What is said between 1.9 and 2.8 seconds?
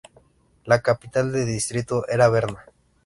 era Berna.